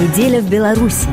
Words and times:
Неделя 0.00 0.40
в 0.40 0.48
Беларуси. 0.48 1.10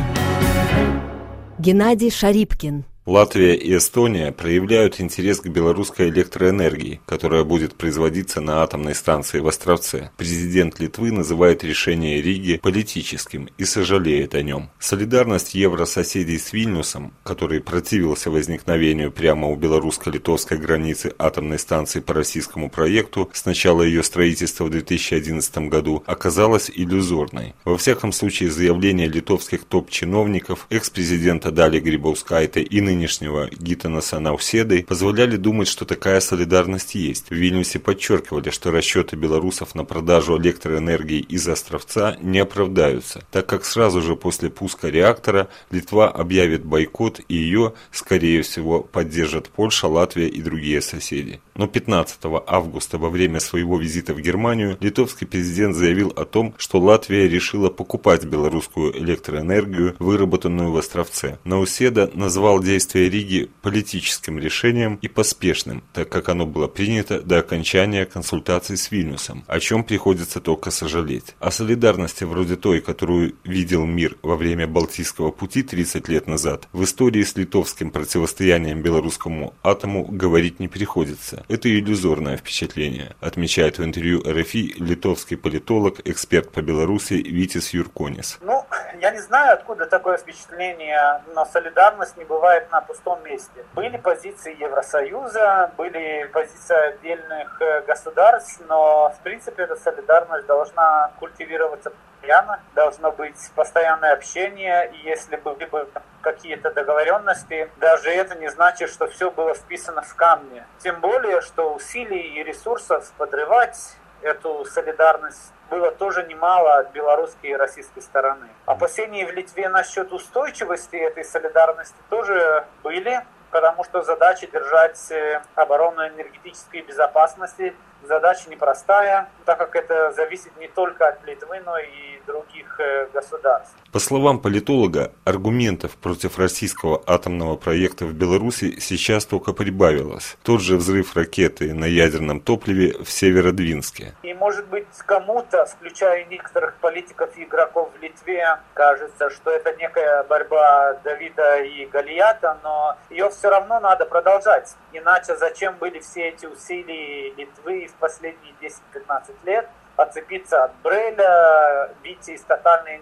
Геннадий 1.60 2.10
Шарипкин 2.10 2.86
Латвия 3.08 3.56
и 3.56 3.78
Эстония 3.78 4.34
проявляют 4.34 5.00
интерес 5.00 5.40
к 5.40 5.48
белорусской 5.48 6.10
электроэнергии, 6.10 7.00
которая 7.06 7.46
будет 7.46 7.74
производиться 7.74 8.42
на 8.42 8.64
атомной 8.64 8.96
станции 8.96 9.40
в 9.40 9.48
Островце. 9.48 10.12
Президент 10.18 10.82
Литвы 10.82 11.14
называет 11.14 11.64
решение 11.64 12.22
Риги 12.22 12.58
политическим 12.62 13.48
и 13.58 13.64
сожалеет 13.64 14.36
о 14.36 14.42
нем. 14.42 14.70
Солидарность 14.78 15.56
еврососедей 15.56 16.38
с 16.38 16.52
Вильнюсом, 16.52 17.14
который 17.24 17.62
противился 17.62 18.30
возникновению 18.30 19.14
прямо 19.14 19.48
у 19.48 19.56
белорусско-литовской 19.56 20.58
границы 20.58 21.14
атомной 21.18 21.60
станции 21.60 22.02
по 22.02 22.14
российскому 22.14 22.70
проекту 22.70 23.30
с 23.32 23.46
начала 23.46 23.84
ее 23.84 24.04
строительства 24.04 24.66
в 24.66 24.70
2011 24.70 25.70
году, 25.70 26.04
оказалась 26.08 26.70
иллюзорной. 26.76 27.56
Во 27.64 27.78
всяком 27.78 28.12
случае, 28.12 28.52
заявление 28.52 29.08
литовских 29.08 29.64
топ-чиновников, 29.64 30.68
экс-президента 30.70 31.52
Дали 31.52 31.80
Грибовскайта 31.80 32.60
и 32.60 32.82
ныне 32.82 32.97
нынешнего 32.98 33.48
Гитанаса 33.52 34.20
Науседы 34.20 34.84
позволяли 34.84 35.38
думать, 35.38 35.68
что 35.68 35.86
такая 35.86 36.20
солидарность 36.20 36.96
есть. 36.96 37.30
В 37.30 37.36
Вильнюсе 37.36 37.80
подчеркивали, 37.80 38.50
что 38.50 38.72
расчеты 38.72 39.16
белорусов 39.16 39.76
на 39.76 39.86
продажу 39.86 40.38
электроэнергии 40.38 41.20
из 41.20 41.48
Островца 41.48 42.18
не 42.22 42.40
оправдаются, 42.40 43.24
так 43.32 43.46
как 43.46 43.66
сразу 43.66 44.02
же 44.02 44.16
после 44.16 44.50
пуска 44.50 44.90
реактора 44.90 45.48
Литва 45.70 46.10
объявит 46.10 46.66
бойкот 46.66 47.22
и 47.28 47.36
ее, 47.36 47.74
скорее 47.92 48.42
всего, 48.42 48.82
поддержат 48.82 49.50
Польша, 49.50 49.88
Латвия 49.88 50.28
и 50.28 50.42
другие 50.42 50.82
соседи. 50.82 51.40
Но 51.58 51.68
15 51.68 52.20
августа 52.46 53.00
во 53.00 53.10
время 53.10 53.40
своего 53.40 53.80
визита 53.80 54.14
в 54.14 54.22
Германию 54.22 54.78
литовский 54.80 55.26
президент 55.26 55.76
заявил 55.76 56.14
о 56.16 56.24
том, 56.24 56.54
что 56.58 56.80
Латвия 56.80 57.28
решила 57.28 57.70
покупать 57.70 58.26
белорусскую 58.26 58.96
электроэнергию, 58.96 59.96
выработанную 59.98 60.72
в 60.72 60.78
Островце. 60.78 61.40
Науседа 61.44 62.12
назвал 62.14 62.62
действия 62.62 63.10
Риги 63.10 63.50
политическим 63.64 64.38
решением 64.38 65.00
и 65.02 65.08
поспешным, 65.08 65.84
так 65.94 66.10
как 66.10 66.30
оно 66.30 66.46
было 66.46 66.68
принято 66.68 67.22
до 67.22 67.40
окончания 67.40 68.06
консультаций 68.06 68.78
с 68.78 68.92
Вильнюсом, 68.92 69.44
о 69.48 69.60
чем 69.60 69.84
приходится 69.84 70.40
только 70.40 70.70
сожалеть. 70.70 71.36
О 71.40 71.50
солидарности 71.50 72.24
вроде 72.24 72.56
той, 72.56 72.82
которую 72.82 73.34
видел 73.44 73.86
мир 73.86 74.16
во 74.22 74.36
время 74.36 74.68
Балтийского 74.68 75.32
пути 75.32 75.64
30 75.64 76.08
лет 76.08 76.28
назад, 76.28 76.68
в 76.72 76.84
истории 76.84 77.24
с 77.24 77.36
литовским 77.36 77.90
противостоянием 77.90 78.84
белорусскому 78.84 79.56
атому 79.64 80.06
говорить 80.06 80.60
не 80.60 80.68
приходится. 80.68 81.46
Это 81.50 81.70
иллюзорное 81.70 82.36
впечатление, 82.36 83.16
отмечает 83.22 83.78
в 83.78 83.84
интервью 83.84 84.22
РФИ 84.22 84.76
литовский 84.80 85.38
политолог, 85.38 86.02
эксперт 86.06 86.52
по 86.52 86.62
Беларуси 86.62 87.14
Витис 87.14 87.70
Юрконис. 87.70 88.38
Ну, 88.42 88.66
я 89.00 89.12
не 89.12 89.20
знаю, 89.20 89.54
откуда 89.54 89.86
такое 89.86 90.18
впечатление, 90.18 91.22
но 91.34 91.46
солидарность 91.46 92.18
не 92.18 92.26
бывает 92.26 92.70
на 92.70 92.82
пустом 92.82 93.24
месте. 93.24 93.64
Были 93.76 93.96
позиции 93.96 94.62
Евросоюза, 94.62 95.72
были 95.78 96.30
позиции 96.34 96.76
отдельных 96.90 97.62
э, 97.62 97.82
государств, 97.88 98.62
но 98.68 99.14
в 99.18 99.24
принципе 99.24 99.64
эта 99.64 99.78
солидарность 99.78 100.48
должна 100.48 101.12
культивироваться 101.18 101.94
постоянно, 102.18 102.60
должно 102.76 103.12
быть 103.12 103.52
постоянное 103.56 104.14
общение, 104.14 104.92
и 104.94 105.08
если 105.08 105.36
были 105.38 105.66
бы 105.66 105.88
какие-то 106.22 106.72
договоренности, 106.72 107.70
даже 107.78 108.10
это 108.10 108.36
не 108.36 108.50
значит, 108.50 108.90
что 108.90 109.08
все 109.08 109.32
было 109.32 109.54
вписано 109.54 110.02
в 110.02 110.16
камне. 110.16 110.66
Тем 110.80 111.00
более, 111.00 111.42
что 111.42 111.74
усилий 111.74 112.40
и 112.40 112.44
ресурсов 112.44 113.12
подрывать 113.18 113.96
эту 114.22 114.66
солидарность 114.66 115.54
было 115.70 115.92
тоже 115.92 116.24
немало 116.24 116.78
от 116.78 116.92
белорусской 116.92 117.52
и 117.52 117.56
российской 117.56 118.02
стороны. 118.02 118.48
Опасения 118.66 119.26
в 119.26 119.32
Литве 119.32 119.70
насчет 119.70 120.12
устойчивости 120.12 120.96
этой 120.96 121.24
солидарности 121.24 121.98
тоже 122.10 122.66
были, 122.84 123.24
потому 123.52 123.84
что 123.84 124.02
задача 124.02 124.48
держать 124.48 125.00
э, 125.12 125.42
оборону 125.56 126.08
энергетической 126.08 126.82
безопасности 126.82 127.76
задача 128.04 128.50
непростая, 128.50 129.30
так 129.46 129.58
как 129.58 129.76
это 129.76 130.12
зависит 130.12 130.56
не 130.58 130.68
только 130.68 131.08
от 131.08 131.24
Литвы, 131.26 131.60
но 131.66 131.78
и 131.78 132.17
других 132.28 132.80
э, 132.80 133.08
государств. 133.14 133.76
По 133.92 134.00
словам 134.00 134.40
политолога, 134.40 135.12
аргументов 135.26 135.96
против 135.96 136.38
российского 136.38 137.02
атомного 137.08 137.56
проекта 137.56 138.06
в 138.06 138.14
Беларуси 138.14 138.80
сейчас 138.80 139.26
только 139.26 139.54
прибавилось. 139.54 140.38
Тот 140.44 140.62
же 140.62 140.76
взрыв 140.76 141.16
ракеты 141.16 141.74
на 141.74 141.86
ядерном 141.86 142.40
топливе 142.40 142.94
в 143.04 143.10
Северодвинске. 143.10 144.14
И 144.24 144.34
может 144.34 144.68
быть 144.68 144.86
кому-то, 145.06 145.66
включая 145.66 146.26
некоторых 146.26 146.76
политиков 146.76 147.36
и 147.38 147.44
игроков 147.44 147.90
в 147.98 148.02
Литве, 148.02 148.60
кажется, 148.74 149.30
что 149.30 149.50
это 149.52 149.74
некая 149.76 150.24
борьба 150.24 151.00
Давида 151.04 151.64
и 151.64 151.86
Галията, 151.86 152.60
но 152.64 152.98
ее 153.10 153.30
все 153.30 153.50
равно 153.50 153.80
надо 153.80 154.06
продолжать. 154.06 154.76
Иначе 154.92 155.36
зачем 155.38 155.76
были 155.78 156.00
все 156.00 156.30
эти 156.30 156.46
усилия 156.46 157.34
Литвы 157.36 157.88
в 157.88 157.94
последние 158.00 158.54
10-15 158.62 159.34
лет 159.46 159.70
отцепиться 159.98 160.64
от 160.64 160.76
Бреля, 160.84 161.92
выйти 162.02 162.32
из 162.32 162.42
тотальной 162.44 162.98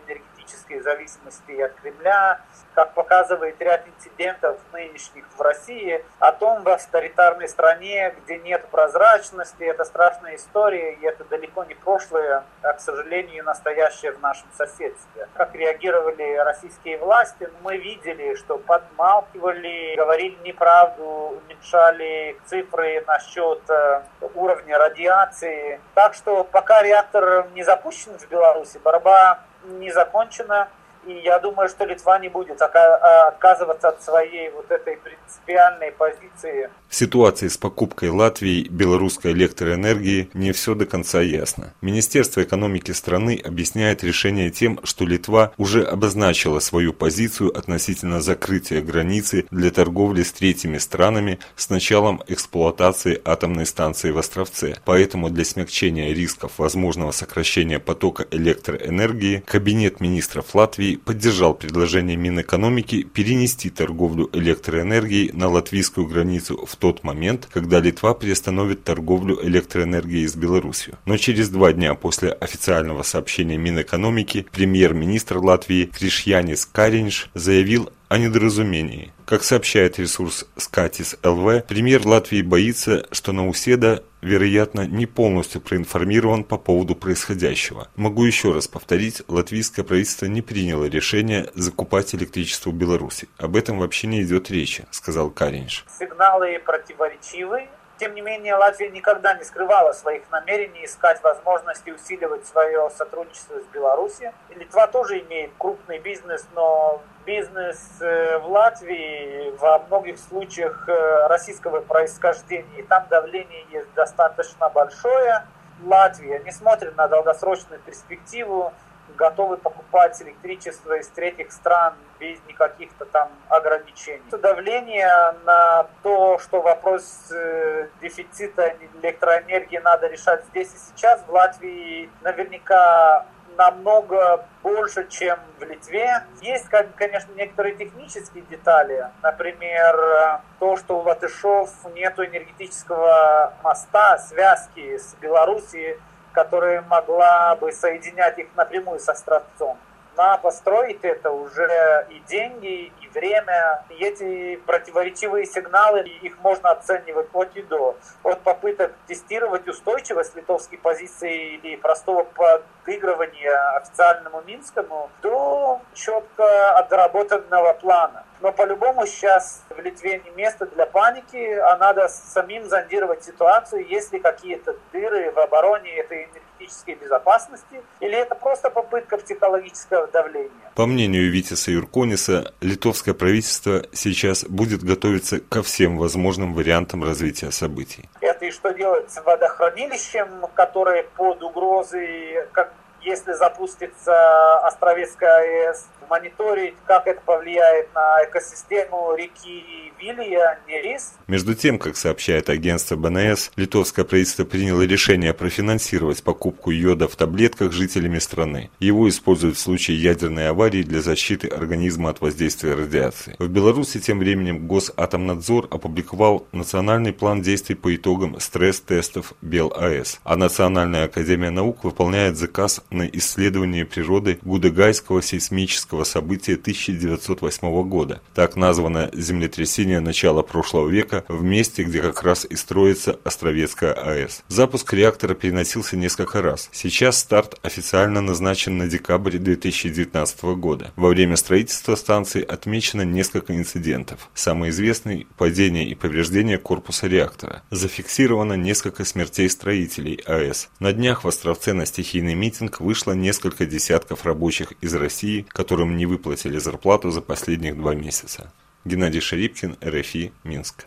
энергетической 0.45 0.79
зависимости 0.81 1.61
от 1.61 1.73
Кремля, 1.75 2.39
как 2.73 2.93
показывает 2.93 3.59
ряд 3.61 3.85
инцидентов 3.87 4.57
нынешних 4.73 5.25
в 5.37 5.41
России, 5.41 6.03
о 6.19 6.31
том 6.31 6.63
в 6.63 6.69
авторитарной 6.69 7.47
стране, 7.47 8.13
где 8.23 8.37
нет 8.37 8.67
прозрачности, 8.69 9.63
это 9.63 9.85
страшная 9.85 10.35
история, 10.35 10.93
и 10.93 11.05
это 11.05 11.23
далеко 11.25 11.63
не 11.63 11.73
прошлое, 11.73 12.43
а, 12.61 12.73
к 12.73 12.79
сожалению, 12.79 13.43
настоящее 13.43 14.11
в 14.11 14.21
нашем 14.21 14.47
соседстве. 14.55 15.27
Как 15.35 15.55
реагировали 15.55 16.35
российские 16.37 16.97
власти, 16.97 17.49
мы 17.61 17.77
видели, 17.77 18.35
что 18.35 18.57
подмалкивали, 18.57 19.95
говорили 19.95 20.37
неправду, 20.43 21.39
уменьшали 21.43 22.37
цифры 22.45 23.03
насчет 23.07 23.61
э, 23.69 24.01
уровня 24.33 24.77
радиации. 24.77 25.79
Так 25.93 26.13
что 26.13 26.43
пока 26.43 26.81
реактор 26.83 27.47
не 27.53 27.63
запущен 27.63 28.17
в 28.17 28.29
Беларуси, 28.29 28.79
борьба 28.83 29.39
не 29.65 29.91
закончена. 29.91 30.69
И 31.05 31.13
я 31.23 31.39
думаю, 31.39 31.69
что 31.69 31.85
Литва 31.85 32.17
не 32.19 32.29
будет 32.29 32.59
а, 32.61 33.27
отказываться 33.27 33.89
от 33.89 34.01
своей 34.01 34.49
вот 34.49 34.71
этой 34.71 34.97
принципиальной 34.97 35.91
позиции. 35.91 36.69
В 36.89 36.95
ситуации 36.95 37.47
с 37.47 37.57
покупкой 37.57 38.09
Латвии 38.09 38.67
белорусской 38.69 39.33
электроэнергии 39.33 40.29
не 40.33 40.51
все 40.51 40.73
до 40.73 40.85
конца 40.85 41.21
ясно. 41.21 41.73
Министерство 41.81 42.41
экономики 42.41 42.91
страны 42.91 43.39
объясняет 43.43 44.03
решение 44.03 44.49
тем, 44.49 44.79
что 44.83 45.05
Литва 45.05 45.51
уже 45.57 45.83
обозначила 45.83 46.59
свою 46.59 46.93
позицию 46.93 47.55
относительно 47.55 48.21
закрытия 48.21 48.81
границы 48.81 49.45
для 49.51 49.69
торговли 49.71 50.23
с 50.23 50.31
третьими 50.31 50.77
странами 50.79 51.39
с 51.55 51.69
началом 51.69 52.23
эксплуатации 52.27 53.21
атомной 53.25 53.65
станции 53.65 54.11
в 54.11 54.17
Островце. 54.17 54.75
Поэтому 54.85 55.29
для 55.29 55.45
смягчения 55.45 56.13
рисков 56.13 56.53
возможного 56.57 57.11
сокращения 57.11 57.79
потока 57.79 58.25
электроэнергии 58.31 59.43
Кабинет 59.45 59.99
министров 59.99 60.55
Латвии 60.55 60.94
поддержал 60.95 61.53
предложение 61.53 62.15
Минэкономики 62.15 63.03
перенести 63.03 63.69
торговлю 63.69 64.29
электроэнергией 64.33 65.31
на 65.33 65.49
латвийскую 65.49 66.07
границу 66.07 66.65
в 66.65 66.75
тот 66.75 67.03
момент, 67.03 67.47
когда 67.51 67.79
Литва 67.79 68.13
приостановит 68.13 68.83
торговлю 68.83 69.39
электроэнергией 69.41 70.27
с 70.27 70.35
Беларусью. 70.35 70.97
Но 71.05 71.17
через 71.17 71.49
два 71.49 71.73
дня 71.73 71.93
после 71.95 72.29
официального 72.31 73.03
сообщения 73.03 73.57
Минэкономики 73.57 74.45
премьер-министр 74.51 75.37
Латвии 75.37 75.85
Кришьянис 75.85 76.65
Каринш 76.65 77.29
заявил 77.33 77.89
о 78.07 78.17
недоразумении. 78.17 79.11
Как 79.25 79.43
сообщает 79.43 79.97
ресурс 79.97 80.45
Скатис 80.55 81.17
ЛВ, 81.23 81.65
премьер 81.67 82.05
Латвии 82.05 82.41
боится, 82.41 83.07
что 83.11 83.31
Науседа, 83.31 84.03
вероятно, 84.25 84.87
не 84.87 85.05
полностью 85.05 85.61
проинформирован 85.61 86.43
по 86.43 86.57
поводу 86.57 86.95
происходящего. 86.95 87.87
Могу 87.95 88.25
еще 88.25 88.53
раз 88.53 88.67
повторить, 88.67 89.21
латвийское 89.27 89.85
правительство 89.85 90.25
не 90.25 90.41
приняло 90.41 90.85
решение 90.85 91.49
закупать 91.53 92.15
электричество 92.15 92.71
в 92.71 92.73
Беларуси. 92.73 93.29
Об 93.37 93.55
этом 93.55 93.77
вообще 93.77 94.07
не 94.07 94.23
идет 94.23 94.49
речи, 94.49 94.85
сказал 94.91 95.29
Каринш. 95.29 95.85
Сигналы 95.99 96.59
противоречивы. 96.65 97.67
Тем 97.97 98.13
не 98.13 98.21
менее, 98.21 98.55
Латвия 98.55 98.89
никогда 98.89 99.33
не 99.35 99.43
скрывала 99.43 99.93
своих 99.93 100.29
намерений 100.29 100.83
искать 100.83 101.23
возможности 101.23 101.91
усиливать 101.91 102.45
свое 102.45 102.89
сотрудничество 102.89 103.59
с 103.59 103.65
Беларусью. 103.67 104.33
Литва 104.49 104.87
тоже 104.87 105.19
имеет 105.21 105.51
крупный 105.57 105.99
бизнес, 105.99 106.45
но 106.53 107.01
бизнес 107.25 108.01
э, 108.01 108.37
в 108.39 108.47
Латвии 108.47 109.55
во 109.59 109.79
многих 109.79 110.19
случаях 110.19 110.89
э, 110.89 111.27
российского 111.27 111.79
происхождения. 111.79 112.79
И 112.79 112.83
там 112.83 113.07
давление 113.09 113.65
есть 113.71 113.93
достаточно 113.93 114.69
большое. 114.69 115.45
Латвия 115.81 116.39
не 116.39 116.51
смотрит 116.51 116.97
на 116.97 117.07
долгосрочную 117.07 117.79
перспективу 117.79 118.73
готовы 119.17 119.57
покупать 119.57 120.21
электричество 120.21 120.93
из 120.97 121.07
третьих 121.07 121.51
стран 121.51 121.95
без 122.19 122.39
никаких-то 122.47 123.05
там 123.05 123.29
ограничений. 123.49 124.23
Давление 124.31 125.35
на 125.45 125.87
то, 126.03 126.37
что 126.39 126.61
вопрос 126.61 127.31
э, 127.31 127.87
дефицита 128.01 128.75
электроэнергии 129.01 129.77
надо 129.77 130.07
решать 130.07 130.43
здесь 130.45 130.73
и 130.73 130.77
сейчас, 130.77 131.21
в 131.27 131.31
Латвии 131.31 132.09
наверняка 132.21 133.25
намного 133.57 134.45
больше, 134.63 135.07
чем 135.07 135.39
в 135.59 135.63
Литве. 135.63 136.23
Есть, 136.41 136.67
конечно, 136.95 137.31
некоторые 137.33 137.75
технические 137.75 138.43
детали. 138.43 139.09
Например, 139.21 140.41
то, 140.59 140.77
что 140.77 140.99
у 140.99 141.01
Латышов 141.01 141.69
нет 141.93 142.17
энергетического 142.19 143.53
моста, 143.63 144.17
связки 144.17 144.97
с 144.97 145.15
Белоруссией, 145.15 145.97
которая 146.35 146.81
могла 146.83 147.55
бы 147.55 147.71
соединять 147.71 148.37
их 148.37 148.47
напрямую 148.55 148.99
с 148.99 149.09
Островцом 149.09 149.77
на 150.17 150.37
построить 150.37 151.03
это 151.03 151.31
уже 151.31 152.07
и 152.09 152.19
деньги, 152.27 152.91
и 153.01 153.07
время. 153.13 153.83
И 153.89 154.03
эти 154.03 154.57
противоречивые 154.57 155.45
сигналы, 155.45 156.01
их 156.01 156.37
можно 156.39 156.71
оценивать 156.71 157.27
от 157.33 157.55
и 157.55 157.61
до. 157.63 157.97
От 158.23 158.41
попыток 158.41 158.93
тестировать 159.07 159.67
устойчивость 159.67 160.35
литовской 160.35 160.77
позиции 160.77 161.55
или 161.55 161.75
простого 161.75 162.23
подыгрывания 162.23 163.77
официальному 163.77 164.41
Минскому 164.41 165.09
до 165.21 165.81
четко 165.93 166.77
отработанного 166.77 167.73
плана. 167.73 168.25
Но 168.41 168.51
по-любому 168.51 169.05
сейчас 169.05 169.63
в 169.69 169.79
Литве 169.79 170.21
не 170.23 170.29
место 170.31 170.65
для 170.67 170.85
паники, 170.85 171.53
а 171.53 171.77
надо 171.77 172.07
самим 172.07 172.65
зондировать 172.65 173.23
ситуацию, 173.23 173.87
есть 173.87 174.11
ли 174.13 174.19
какие-то 174.19 174.75
дыры 174.91 175.31
в 175.31 175.39
обороне 175.39 175.97
этой 175.97 176.29
энергетической 176.59 176.95
безопасности, 176.95 177.81
или 177.99 178.17
это 178.17 178.35
просто 178.35 178.69
попытка 178.69 179.17
психологического 179.17 180.07
давления. 180.07 180.51
По 180.75 180.85
мнению 180.85 181.31
Витиса 181.31 181.71
Юркониса, 181.71 182.53
литовское 182.61 183.13
правительство 183.13 183.83
сейчас 183.93 184.43
будет 184.43 184.83
готовиться 184.83 185.39
ко 185.39 185.63
всем 185.63 185.97
возможным 185.97 186.53
вариантам 186.53 187.03
развития 187.03 187.51
событий. 187.51 188.09
Это 188.21 188.45
и 188.45 188.51
что 188.51 188.71
делать 188.71 189.11
с 189.11 189.23
водохранилищем, 189.23 190.45
которое 190.53 191.03
под 191.03 191.41
угрозой, 191.43 192.47
как 192.51 192.73
если 193.05 193.33
запустится 193.33 194.57
Островецкая 194.65 195.69
АЭС, 195.69 195.87
мониторить, 196.09 196.75
как 196.85 197.07
это 197.07 197.21
повлияет 197.21 197.93
на 197.93 198.23
экосистему 198.25 199.15
реки 199.15 199.91
Вилья, 199.99 200.59
Нерис. 200.67 201.13
Между 201.27 201.55
тем, 201.55 201.79
как 201.79 201.97
сообщает 201.97 202.49
агентство 202.49 202.95
БНС, 202.95 203.51
литовское 203.55 204.05
правительство 204.05 204.45
приняло 204.45 204.81
решение 204.83 205.33
профинансировать 205.33 206.23
покупку 206.23 206.71
йода 206.71 207.07
в 207.07 207.15
таблетках 207.15 207.71
жителями 207.71 208.19
страны. 208.19 208.69
Его 208.79 209.09
используют 209.09 209.57
в 209.57 209.59
случае 209.59 210.01
ядерной 210.01 210.49
аварии 210.49 210.83
для 210.83 211.01
защиты 211.01 211.47
организма 211.47 212.09
от 212.09 212.21
воздействия 212.21 212.75
радиации. 212.75 213.35
В 213.39 213.47
Беларуси 213.47 213.99
тем 213.99 214.19
временем 214.19 214.67
Госатомнадзор 214.67 215.67
опубликовал 215.71 216.45
национальный 216.51 217.13
план 217.13 217.41
действий 217.41 217.75
по 217.75 217.95
итогам 217.95 218.39
стресс-тестов 218.39 219.33
БелАЭС, 219.41 220.19
а 220.23 220.35
Национальная 220.35 221.05
академия 221.05 221.49
наук 221.49 221.83
выполняет 221.83 222.37
заказ 222.37 222.83
на 222.95 223.03
исследование 223.03 223.85
природы 223.85 224.39
Гудегайского 224.41 225.21
сейсмического 225.21 226.03
события 226.03 226.53
1908 226.53 227.87
года. 227.87 228.21
Так 228.33 228.55
названо 228.55 229.09
землетрясение 229.13 229.99
начала 229.99 230.41
прошлого 230.41 230.89
века 230.89 231.23
в 231.27 231.43
месте, 231.43 231.83
где 231.83 232.01
как 232.01 232.23
раз 232.23 232.45
и 232.45 232.55
строится 232.55 233.19
Островецкая 233.23 233.93
АЭС. 233.93 234.43
Запуск 234.47 234.93
реактора 234.93 235.35
переносился 235.35 235.97
несколько 235.97 236.41
раз. 236.41 236.69
Сейчас 236.71 237.19
старт 237.19 237.59
официально 237.61 238.21
назначен 238.21 238.77
на 238.77 238.87
декабрь 238.87 239.37
2019 239.37 240.43
года. 240.55 240.91
Во 240.95 241.09
время 241.09 241.35
строительства 241.35 241.95
станции 241.95 242.43
отмечено 242.43 243.01
несколько 243.01 243.55
инцидентов. 243.55 244.29
Самый 244.33 244.69
известный– 244.69 245.27
падение 245.37 245.87
и 245.87 245.95
повреждение 245.95 246.57
корпуса 246.57 247.07
реактора. 247.07 247.63
Зафиксировано 247.71 248.53
несколько 248.53 249.05
смертей 249.05 249.49
строителей 249.49 250.21
АЭС. 250.25 250.69
На 250.79 250.93
днях 250.93 251.23
в 251.23 251.27
Островце 251.27 251.73
на 251.73 251.85
стихийный 251.85 252.35
митинг 252.35 252.79
вышло 252.85 253.13
несколько 253.13 253.65
десятков 253.65 254.25
рабочих 254.25 254.73
из 254.79 254.93
России, 254.93 255.45
которым 255.49 255.97
не 255.97 256.05
выплатили 256.05 256.59
зарплату 256.59 257.09
за 257.11 257.21
последних 257.21 257.75
два 257.75 257.95
месяца. 257.95 258.53
Геннадий 258.85 259.21
Шарипкин, 259.21 259.77
РФИ, 259.83 260.31
Минск. 260.43 260.85